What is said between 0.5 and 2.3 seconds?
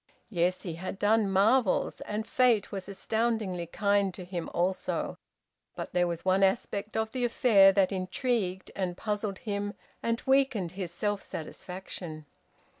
he had done marvels; and